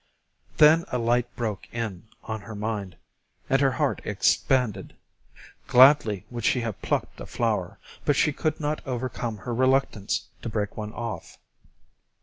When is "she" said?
6.43-6.61, 8.15-8.33